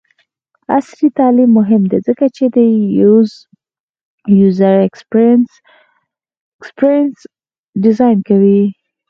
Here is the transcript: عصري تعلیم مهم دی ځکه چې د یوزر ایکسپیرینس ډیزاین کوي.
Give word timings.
عصري 0.75 1.07
تعلیم 1.19 1.49
مهم 1.59 1.83
دی 1.91 1.99
ځکه 2.07 2.25
چې 2.35 2.45
د 2.55 2.57
یوزر 4.39 4.75
ایکسپیرینس 4.85 7.17
ډیزاین 7.83 8.17
کوي. 8.27 8.61